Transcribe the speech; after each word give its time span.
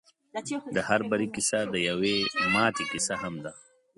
د 0.75 0.77
هر 0.87 1.01
بري 1.09 1.27
کيسه 1.35 1.59
د 1.73 1.75
يوې 1.89 2.15
ماتې 2.53 2.85
کيسه 2.91 3.13
هم 3.21 3.35
ده. 3.43 3.51